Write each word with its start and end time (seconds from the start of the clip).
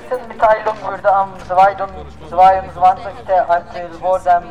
Sind 0.00 0.28
Mitteilung 0.28 0.76
würde 0.82 1.12
am 1.12 1.30
22. 1.48 3.32
April 3.48 4.00
vor 4.00 4.18
dem 4.18 4.42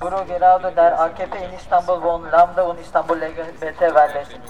Büro 0.00 0.24
gerade 0.24 0.72
der 0.72 0.98
AKP 0.98 1.38
in 1.38 1.52
İstanbul 1.52 2.00
von 2.02 2.30
Lambda 2.32 2.64
und 2.64 2.78
İstanbul 2.78 3.16
LGBT 3.16 3.82
verlesin. 3.82 4.40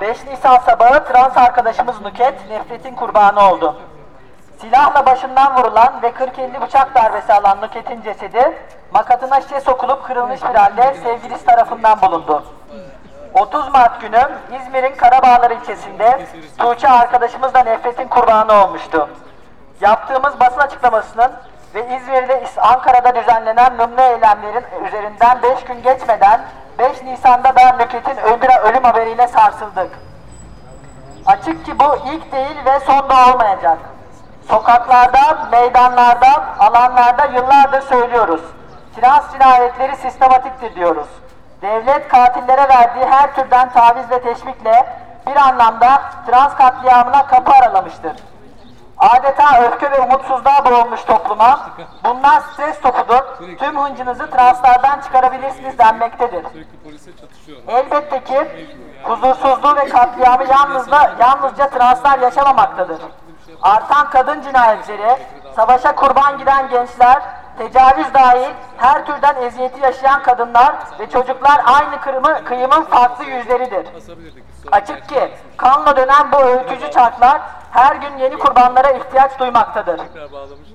5 0.00 0.24
Nisan 0.26 0.58
sabahı 0.58 1.04
trans 1.04 1.36
arkadaşımız 1.36 2.00
Nuket 2.00 2.50
nefretin 2.50 2.94
kurbanı 2.94 3.50
oldu. 3.50 3.80
Silahla 4.60 5.06
başından 5.06 5.56
vurulan 5.56 6.02
ve 6.02 6.08
40-50 6.08 6.60
bıçak 6.60 6.94
darbesi 6.94 7.32
alan 7.32 7.60
Nuket'in 7.60 8.02
cesedi 8.02 8.58
makatına 8.92 9.40
şişe 9.40 9.60
sokulup 9.60 10.04
kırılmış 10.04 10.42
bir 10.42 10.54
halde 10.54 10.94
sevgilisi 11.02 11.44
tarafından 11.44 12.02
bulundu. 12.02 12.44
30 13.34 13.68
Mart 13.68 14.00
günü 14.00 14.28
İzmir'in 14.60 14.96
Karabağlar 14.96 15.50
ilçesinde 15.50 16.26
Tuğçe 16.58 16.88
arkadaşımız 16.88 17.54
da 17.54 17.62
nefretin 17.62 18.08
kurbanı 18.08 18.64
olmuştu. 18.64 19.08
Yaptığımız 19.80 20.40
basın 20.40 20.58
açıklamasının 20.58 21.32
ve 21.74 21.96
İzmir'de 21.96 22.44
Ankara'da 22.56 23.14
düzenlenen 23.14 23.72
mümle 23.72 24.02
eylemlerin 24.02 24.64
üzerinden 24.86 25.42
5 25.42 25.64
gün 25.64 25.82
geçmeden 25.82 26.40
5 26.78 27.02
Nisan'da 27.02 27.56
da 27.56 27.76
Nüket'in 27.76 28.16
ölüm, 28.64 28.84
haberiyle 28.84 29.28
sarsıldık. 29.28 29.90
Açık 31.26 31.66
ki 31.66 31.78
bu 31.78 31.96
ilk 31.96 32.32
değil 32.32 32.56
ve 32.64 32.80
son 32.80 33.08
da 33.08 33.32
olmayacak. 33.32 33.78
Sokaklarda, 34.48 35.48
meydanlarda, 35.52 36.44
alanlarda 36.58 37.24
yıllardır 37.24 37.80
söylüyoruz. 37.80 38.40
Trans 38.96 39.32
cinayetleri 39.32 39.96
sistematiktir 39.96 40.74
diyoruz. 40.74 41.08
Devlet 41.62 42.08
katillere 42.08 42.68
verdiği 42.68 43.06
her 43.06 43.34
türden 43.34 43.72
taviz 43.72 44.10
ve 44.10 44.22
teşvikle 44.22 44.86
bir 45.26 45.36
anlamda 45.36 46.02
trans 46.26 46.56
katliamına 46.56 47.26
kapı 47.26 47.52
aralamıştır. 47.52 48.12
Adeta 48.98 49.62
öfke 49.62 49.90
ve 49.90 50.00
umutsuzluğa 50.00 50.64
boğulmuş 50.64 51.04
topluma 51.04 51.70
bunlar 52.04 52.40
stres 52.40 52.80
topudur, 52.80 53.22
tüm 53.58 53.80
hıncınızı 53.80 54.30
translardan 54.30 55.00
çıkarabilirsiniz 55.00 55.78
denmektedir. 55.78 56.46
Elbette 57.68 58.24
ki 58.24 58.68
huzursuzluğu 59.04 59.76
ve 59.76 59.88
katliamı 59.88 60.44
yalnızla, 60.44 61.12
yalnızca 61.20 61.70
translar 61.70 62.18
yaşamamaktadır. 62.18 62.98
Artan 63.62 64.10
kadın 64.10 64.42
cinayetleri, 64.42 65.18
savaşa 65.56 65.94
kurban 65.94 66.38
giden 66.38 66.68
gençler, 66.68 67.22
tecavüz 67.58 68.14
dahil 68.14 68.50
her 68.76 69.06
türden 69.06 69.36
eziyeti 69.42 69.80
yaşayan 69.80 70.22
kadınlar 70.22 70.74
ve 70.98 71.10
çocuklar 71.10 71.60
aynı 71.64 72.00
kırımı, 72.00 72.44
kıyımın 72.44 72.82
farklı 72.82 73.24
yüzleridir. 73.24 73.86
Açık 74.72 75.08
ki 75.08 75.30
kanla 75.56 75.96
dönen 75.96 76.32
bu 76.32 76.36
öğütücü 76.36 76.90
çarklar 76.90 77.40
her 77.70 77.96
gün 77.96 78.18
yeni 78.18 78.38
kurbanlara 78.38 78.90
ihtiyaç 78.90 79.38
duymaktadır. 79.38 80.00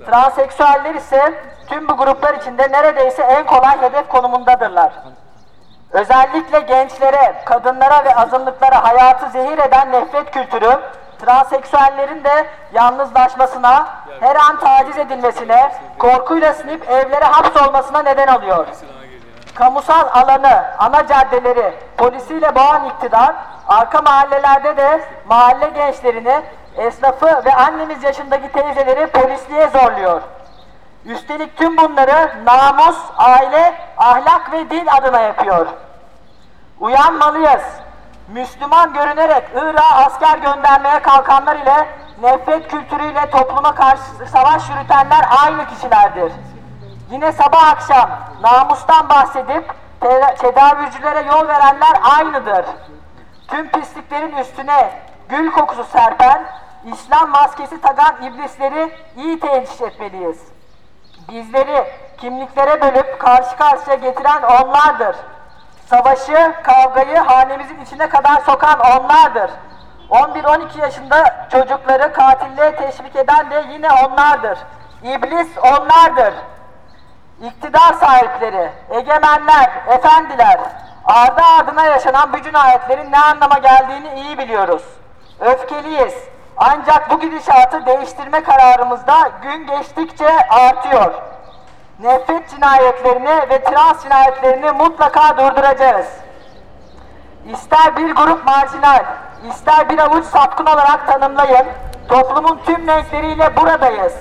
Transseksüeller 0.05 0.95
ise 0.95 1.43
tüm 1.67 1.87
bu 1.87 1.97
gruplar 1.97 2.33
içinde 2.33 2.71
neredeyse 2.71 3.21
en 3.21 3.45
kolay 3.45 3.81
hedef 3.81 4.09
konumundadırlar. 4.09 4.93
Özellikle 5.91 6.59
gençlere, 6.59 7.43
kadınlara 7.45 8.05
ve 8.05 8.15
azınlıklara 8.15 8.83
hayatı 8.83 9.29
zehir 9.29 9.57
eden 9.57 9.91
nefret 9.91 10.31
kültürü, 10.31 10.79
transseksüellerin 11.25 12.23
de 12.23 12.47
yalnızlaşmasına, 12.73 13.87
her 14.19 14.35
an 14.35 14.59
taciz 14.59 14.97
edilmesine, 14.97 15.71
korkuyla 15.99 16.53
sinip 16.53 16.89
evlere 16.89 17.25
hapsolmasına 17.25 18.01
neden 18.01 18.27
oluyor. 18.27 18.67
Kamusal 19.55 20.07
alanı, 20.13 20.63
ana 20.77 21.07
caddeleri 21.07 21.73
polisiyle 21.97 22.55
boğan 22.55 22.85
iktidar, 22.85 23.35
arka 23.67 24.01
mahallelerde 24.01 24.77
de 24.77 25.01
mahalle 25.29 25.69
gençlerini, 25.69 26.41
esnafı 26.77 27.45
ve 27.45 27.55
annemiz 27.55 28.03
yaşındaki 28.03 28.51
teyzeleri 28.51 29.07
polisliğe 29.07 29.67
zorluyor. 29.67 30.21
Üstelik 31.05 31.57
tüm 31.57 31.77
bunları 31.77 32.31
namus, 32.45 32.97
aile, 33.17 33.73
ahlak 33.97 34.51
ve 34.51 34.69
din 34.69 34.87
adına 34.87 35.21
yapıyor. 35.21 35.67
Uyanmalıyız. 36.79 37.63
Müslüman 38.27 38.93
görünerek 38.93 39.43
Irak'a 39.55 39.95
asker 39.95 40.37
göndermeye 40.37 40.99
kalkanlar 40.99 41.55
ile 41.55 41.87
nefret 42.21 42.67
kültürüyle 42.67 43.29
topluma 43.29 43.75
karşı 43.75 44.01
savaş 44.31 44.69
yürütenler 44.69 45.25
aynı 45.45 45.67
kişilerdir. 45.67 46.31
Yine 47.11 47.31
sabah 47.31 47.71
akşam 47.71 48.09
namustan 48.41 49.09
bahsedip 49.09 49.73
tedavücülere 50.37 51.27
yol 51.27 51.47
verenler 51.47 51.99
aynıdır. 52.17 52.65
Tüm 53.47 53.69
pisliklerin 53.69 54.37
üstüne 54.37 54.91
gül 55.29 55.51
kokusu 55.51 55.83
serpen, 55.83 56.45
İslam 56.93 57.29
maskesi 57.29 57.81
takan 57.81 58.15
iblisleri 58.23 58.93
iyi 59.17 59.39
teşhis 59.39 59.81
etmeliyiz. 59.81 60.41
Bizleri 61.29 61.87
kimliklere 62.17 62.81
bölüp 62.81 63.19
karşı 63.19 63.57
karşıya 63.57 63.95
getiren 63.95 64.41
onlardır. 64.43 65.15
Savaşı, 65.85 66.53
kavgayı 66.63 67.17
hanemizin 67.17 67.81
içine 67.81 68.09
kadar 68.09 68.41
sokan 68.41 68.79
onlardır. 68.79 69.51
11-12 70.09 70.81
yaşında 70.81 71.36
çocukları 71.51 72.13
katilliğe 72.13 72.75
teşvik 72.75 73.15
eden 73.15 73.51
de 73.51 73.65
yine 73.71 73.87
onlardır. 73.91 74.59
İblis 75.03 75.47
onlardır. 75.57 76.33
İktidar 77.41 77.93
sahipleri, 77.93 78.69
egemenler, 78.89 79.69
efendiler, 79.87 80.59
ardı 81.05 81.41
ardına 81.59 81.85
yaşanan 81.85 82.33
bu 82.33 82.41
cinayetlerin 82.41 83.11
ne 83.11 83.19
anlama 83.19 83.57
geldiğini 83.57 84.21
iyi 84.21 84.37
biliyoruz. 84.37 84.83
Öfkeliyiz. 85.39 86.13
Ancak 86.57 87.09
bu 87.09 87.19
gidişatı 87.19 87.85
değiştirme 87.85 88.43
kararımızda 88.43 89.31
gün 89.41 89.67
geçtikçe 89.67 90.47
artıyor. 90.49 91.13
Nefret 91.99 92.49
cinayetlerini 92.49 93.49
ve 93.49 93.63
trans 93.63 94.03
cinayetlerini 94.03 94.71
mutlaka 94.71 95.37
durduracağız. 95.37 96.07
İster 97.53 97.97
bir 97.97 98.15
grup 98.15 98.45
marjinal, 98.45 99.03
ister 99.49 99.89
bir 99.89 99.99
avuç 99.99 100.25
sapkın 100.25 100.65
olarak 100.65 101.07
tanımlayın, 101.07 101.67
toplumun 102.09 102.59
tüm 102.65 102.87
renkleriyle 102.87 103.55
buradayız. 103.55 104.13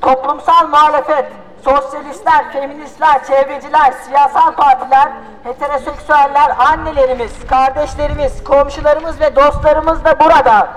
Toplumsal 0.00 0.68
muhalefet, 0.68 1.24
sosyalistler, 1.64 2.52
feministler, 2.52 3.24
çevreciler, 3.24 3.92
siyasal 3.92 4.52
partiler, 4.52 5.08
heteroseksüeller, 5.44 6.52
annelerimiz, 6.58 7.46
kardeşlerimiz, 7.46 8.44
komşularımız 8.44 9.20
ve 9.20 9.36
dostlarımız 9.36 10.04
da 10.04 10.20
burada. 10.20 10.68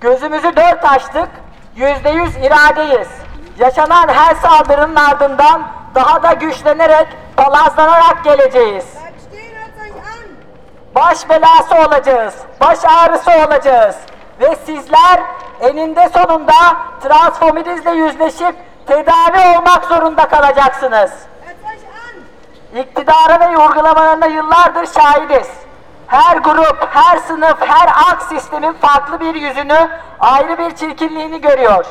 Gözümüzü 0.00 0.56
dört 0.56 0.84
açtık, 0.84 1.28
yüzde 1.76 2.10
yüz 2.10 2.36
iradeyiz. 2.36 3.08
Yaşanan 3.58 4.08
her 4.08 4.34
saldırının 4.34 4.96
ardından 4.96 5.62
daha 5.94 6.22
da 6.22 6.32
güçlenerek, 6.32 7.08
palazlanarak 7.36 8.24
geleceğiz. 8.24 9.01
Baş 10.94 11.28
belası 11.28 11.74
olacağız, 11.86 12.34
baş 12.60 12.78
ağrısı 12.84 13.30
olacağız. 13.30 13.96
Ve 14.40 14.56
sizler 14.66 15.20
eninde 15.60 16.08
sonunda 16.08 16.54
transformizmle 17.02 17.90
yüzleşip 17.90 18.54
tedavi 18.86 19.58
olmak 19.58 19.84
zorunda 19.84 20.28
kalacaksınız. 20.28 21.10
İktidara 22.76 23.40
ve 23.40 23.58
uygulamalarına 23.58 24.26
yıllardır 24.26 24.86
şahidiz. 24.86 25.48
Her 26.06 26.36
grup, 26.36 26.88
her 26.90 27.18
sınıf, 27.18 27.56
her 27.60 27.88
ak 28.12 28.22
sistemin 28.22 28.72
farklı 28.72 29.20
bir 29.20 29.34
yüzünü, 29.34 29.88
ayrı 30.20 30.58
bir 30.58 30.76
çirkinliğini 30.76 31.40
görüyor. 31.40 31.84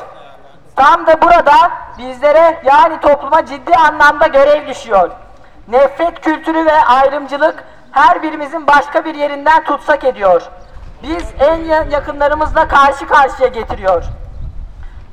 Tam 0.76 1.06
da 1.06 1.22
burada 1.22 1.70
bizlere 1.98 2.62
yani 2.64 3.00
topluma 3.00 3.46
ciddi 3.46 3.74
anlamda 3.76 4.26
görev 4.26 4.66
düşüyor. 4.66 5.10
Nefret 5.68 6.20
kültürü 6.20 6.66
ve 6.66 6.84
ayrımcılık 6.84 7.64
her 7.92 8.22
birimizin 8.22 8.66
başka 8.66 9.04
bir 9.04 9.14
yerinden 9.14 9.64
tutsak 9.64 10.04
ediyor. 10.04 10.42
Biz 11.02 11.24
en 11.40 11.90
yakınlarımızla 11.90 12.68
karşı 12.68 13.06
karşıya 13.06 13.48
getiriyor. 13.48 14.04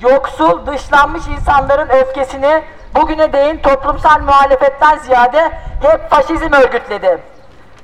Yoksul, 0.01 0.65
dışlanmış 0.65 1.27
insanların 1.27 1.89
öfkesini 1.89 2.63
bugüne 2.95 3.33
değin 3.33 3.57
toplumsal 3.57 4.19
muhalefetten 4.19 4.97
ziyade 4.97 5.51
hep 5.81 6.09
faşizm 6.09 6.53
örgütledi. 6.53 7.19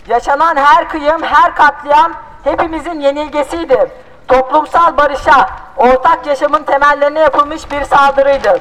Yaşanan 0.07 0.56
her 0.56 0.89
kıyım, 0.89 1.24
her 1.24 1.56
katliam 1.56 2.12
hepimizin 2.44 3.00
yenilgesiydi. 3.00 3.92
Toplumsal 4.27 4.97
barışa, 4.97 5.50
ortak 5.77 6.27
yaşamın 6.27 6.63
temellerine 6.63 7.19
yapılmış 7.19 7.71
bir 7.71 7.83
saldırıydı. 7.83 8.59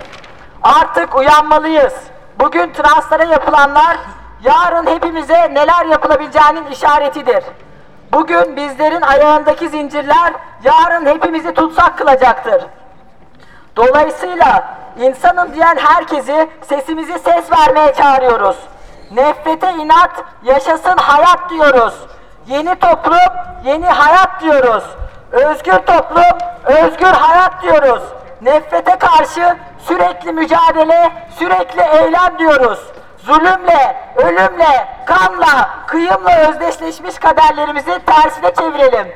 Artık 0.63 1.17
uyanmalıyız. 1.17 1.95
Bugün 2.39 2.73
translara 2.73 3.25
yapılanlar 3.25 3.97
yarın 4.45 4.87
hepimize 4.87 5.55
neler 5.55 5.87
yapılabileceğinin 5.87 6.67
işaretidir. 6.67 7.45
Bugün 8.13 8.57
bizlerin 8.57 9.03
ayağındaki 9.03 9.69
zincirler 9.69 10.33
yarın 10.63 11.07
hepimizi 11.07 11.55
tutsak 11.55 11.99
kılacaktır. 11.99 12.65
Dolayısıyla 13.77 14.65
insanın 15.01 15.55
diyen 15.55 15.77
herkesi 15.77 16.49
sesimizi 16.69 17.19
ses 17.19 17.53
vermeye 17.53 17.95
çağırıyoruz. 17.95 18.57
Nefrete 19.11 19.73
inat, 19.73 20.11
yaşasın 20.43 20.97
hayat 20.97 21.51
diyoruz. 21.51 21.95
Yeni 22.47 22.75
toplum, 22.75 23.33
yeni 23.65 23.87
hayat 23.87 24.41
diyoruz. 24.41 24.85
Özgür 25.33 25.79
toplum, 25.79 26.39
özgür 26.65 27.13
hayat 27.13 27.63
diyoruz. 27.63 28.03
Nefrete 28.43 28.99
karşı 28.99 29.57
sürekli 29.79 30.33
mücadele, 30.33 31.13
sürekli 31.39 31.83
eylem 31.83 32.39
diyoruz. 32.39 32.81
Zulümle, 33.27 33.97
ölümle, 34.17 34.89
kanla, 35.05 35.71
kıyımla 35.87 36.49
özdeşleşmiş 36.49 37.19
kaderlerimizi 37.19 38.01
tersine 38.07 38.55
çevirelim. 38.55 39.07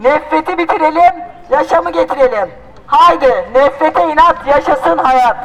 Nefreti 0.00 0.58
bitirelim, 0.58 1.14
yaşamı 1.50 1.90
getirelim. 1.92 2.50
Haydi 2.86 3.44
nefrete 3.54 4.02
inat 4.12 4.46
yaşasın 4.46 4.98
hayat. 4.98 5.36